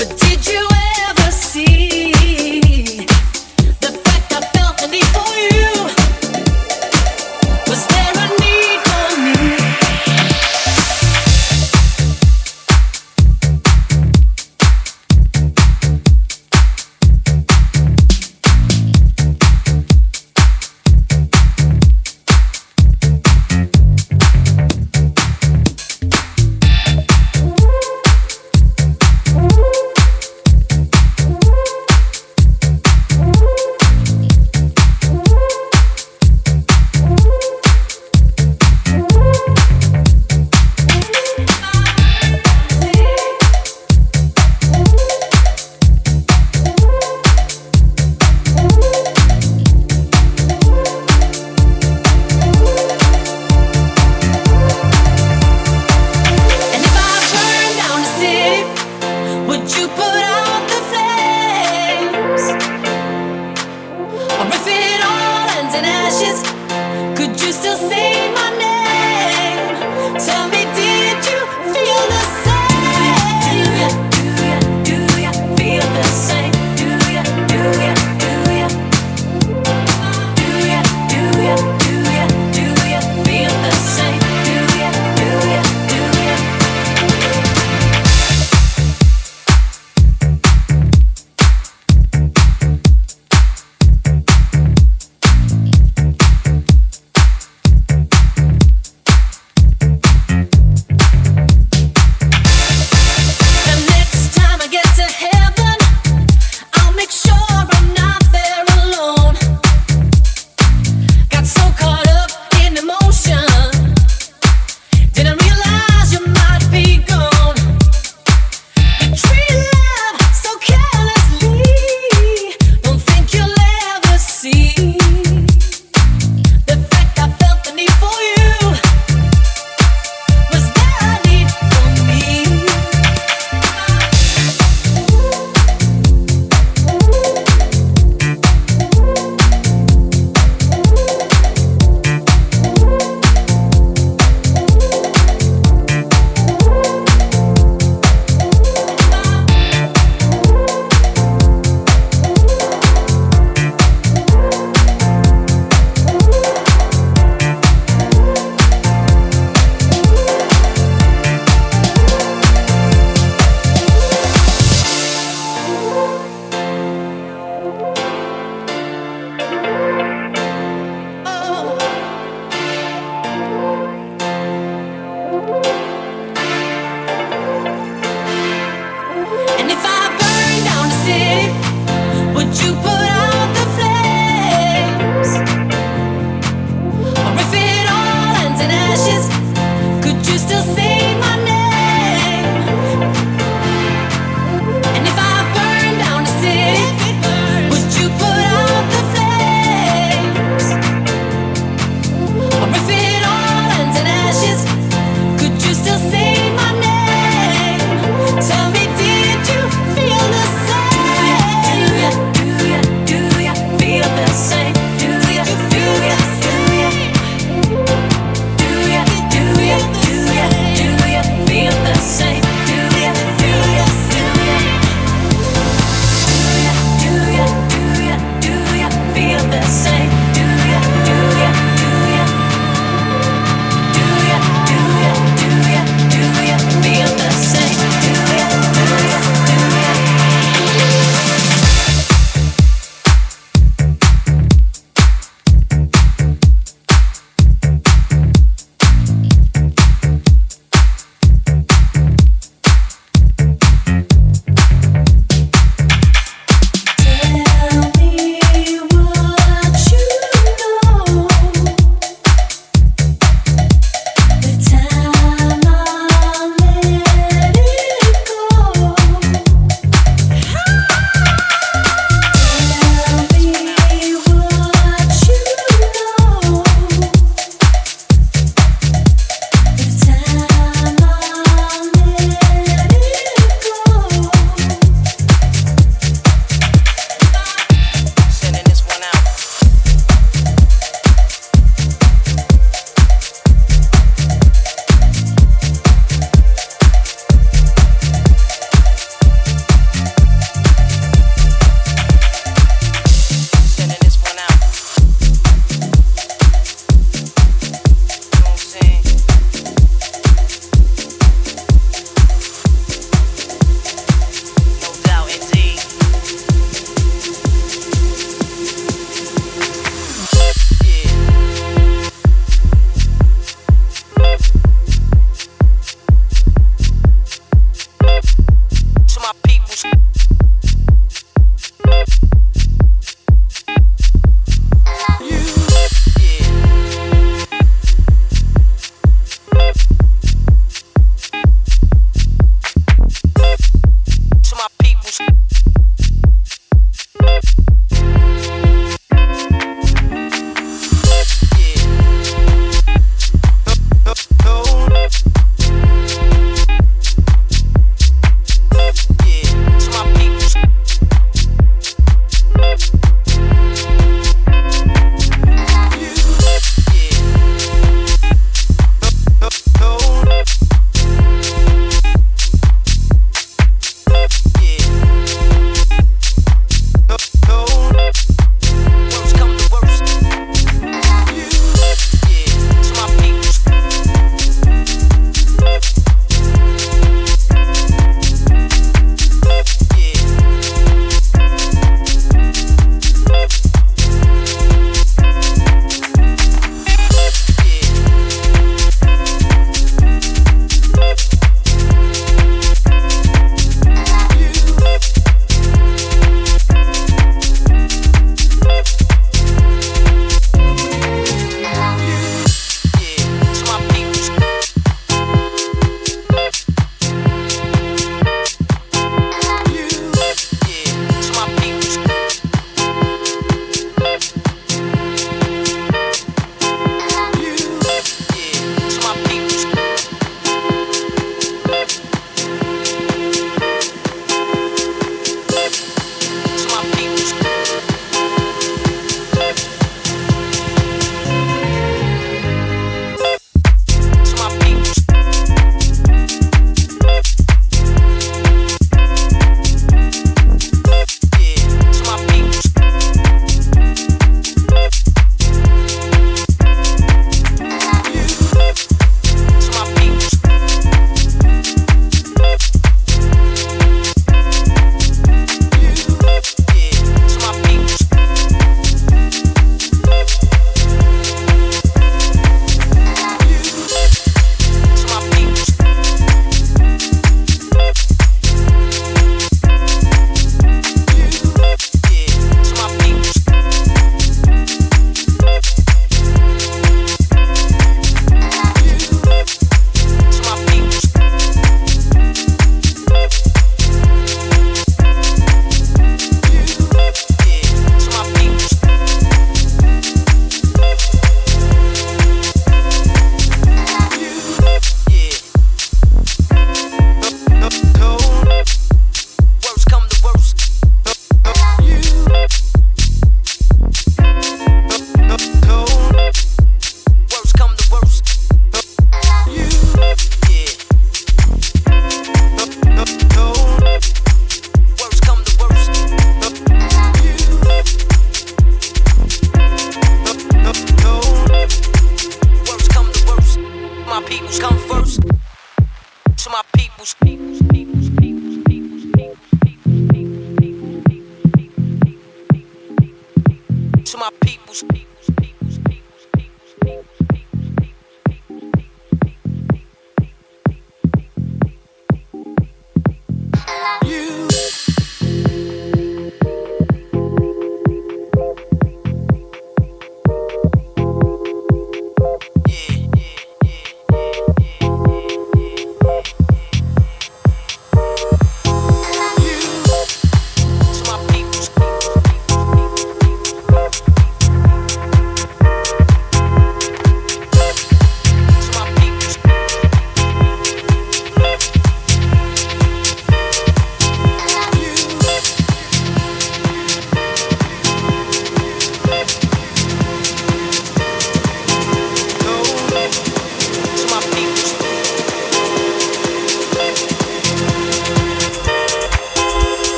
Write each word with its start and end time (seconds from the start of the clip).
But 0.00 0.16
did 0.18 0.46
you 0.46 0.79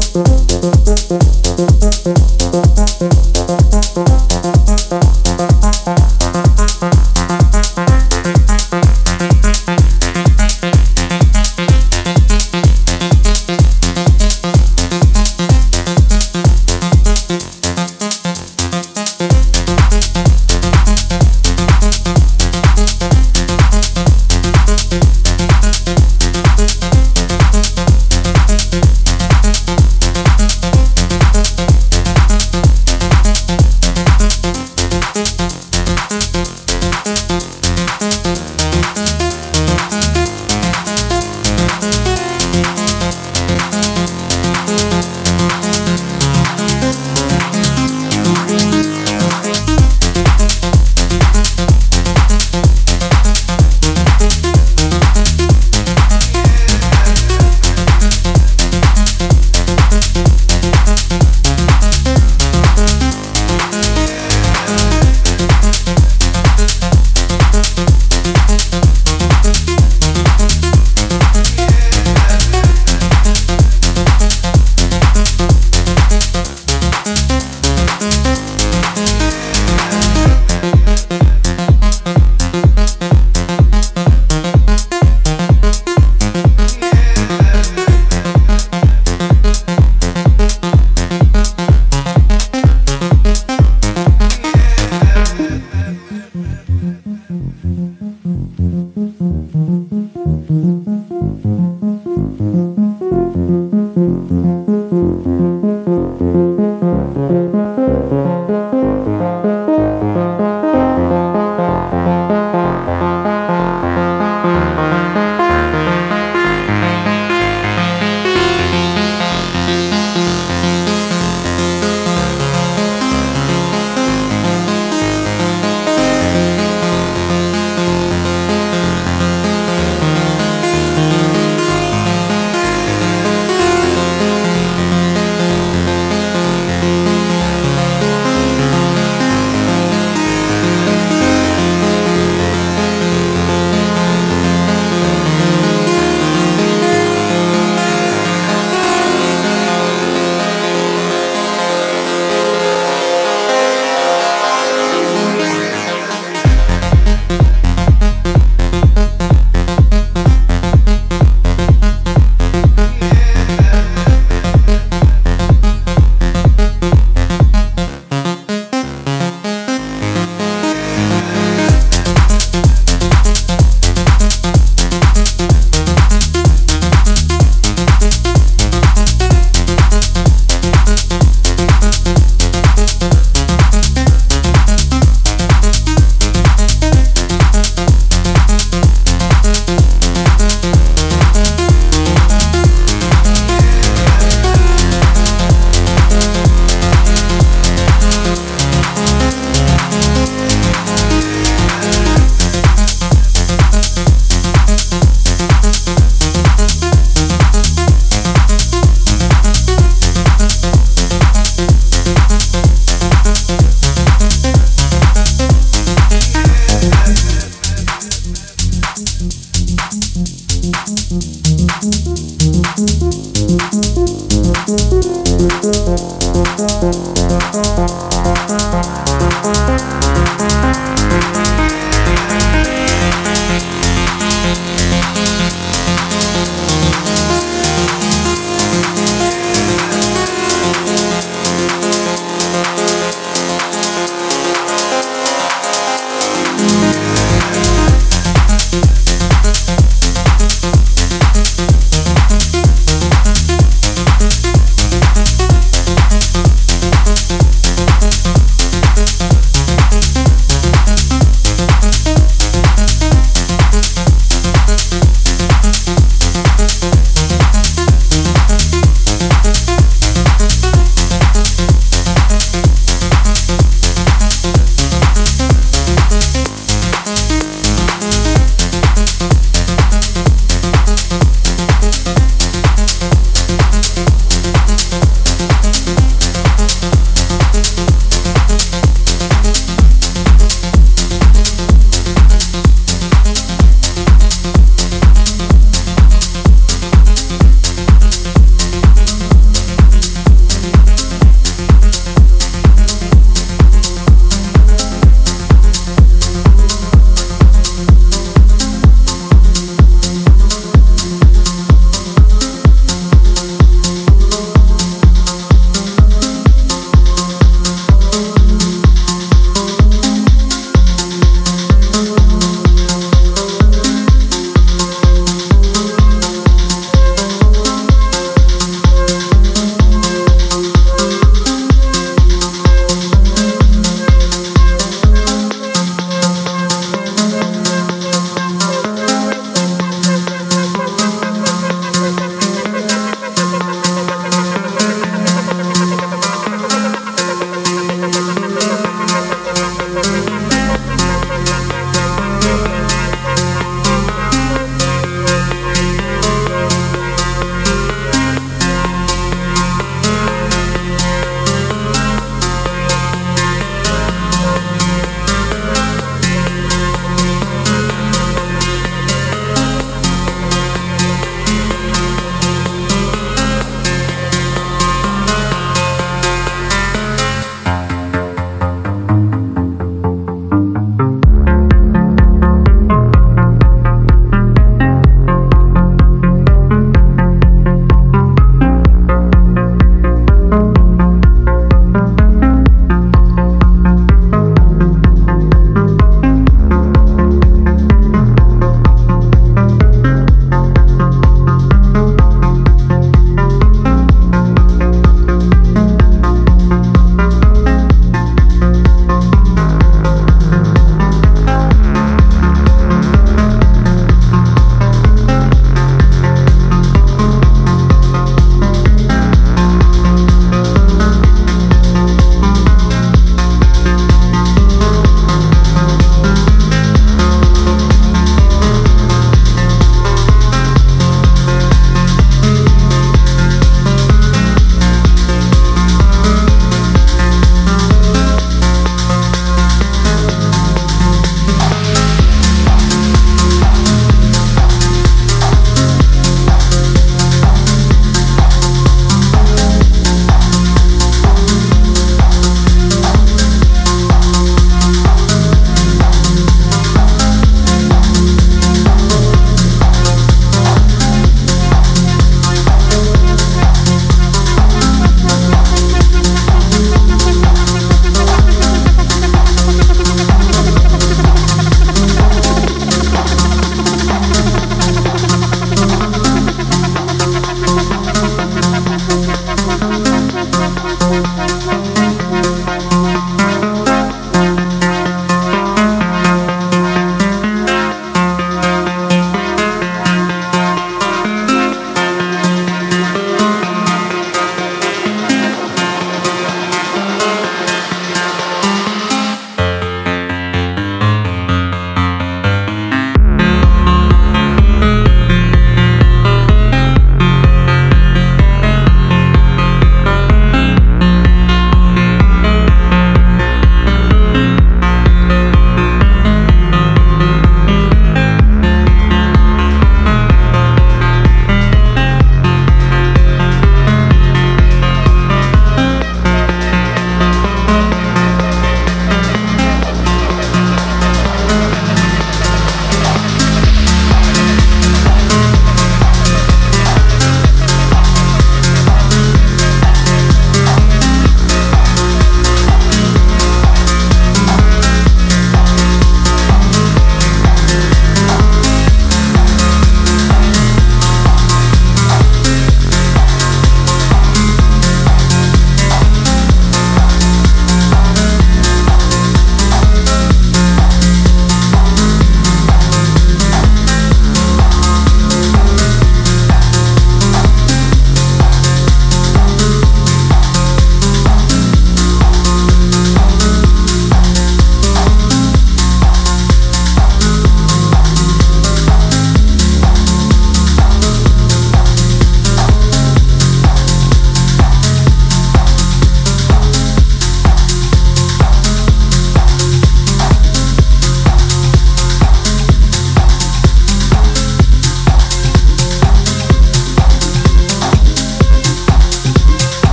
Música 0.00 1.19